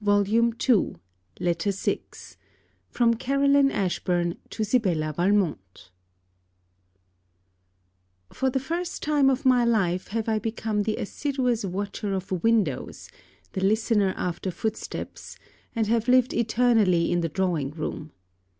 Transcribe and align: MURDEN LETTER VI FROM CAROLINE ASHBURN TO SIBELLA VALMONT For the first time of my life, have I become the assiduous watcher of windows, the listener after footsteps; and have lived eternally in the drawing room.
MURDEN 0.03 0.55
LETTER 1.39 1.71
VI 1.71 1.99
FROM 2.89 3.13
CAROLINE 3.13 3.69
ASHBURN 3.69 4.35
TO 4.49 4.63
SIBELLA 4.63 5.13
VALMONT 5.13 5.91
For 8.33 8.49
the 8.49 8.59
first 8.59 9.03
time 9.03 9.29
of 9.29 9.45
my 9.45 9.63
life, 9.63 10.07
have 10.07 10.27
I 10.27 10.39
become 10.39 10.81
the 10.81 10.97
assiduous 10.97 11.63
watcher 11.65 12.15
of 12.15 12.31
windows, 12.43 13.11
the 13.51 13.61
listener 13.63 14.15
after 14.17 14.49
footsteps; 14.49 15.37
and 15.75 15.85
have 15.85 16.07
lived 16.07 16.33
eternally 16.33 17.11
in 17.11 17.21
the 17.21 17.29
drawing 17.29 17.69
room. 17.69 18.11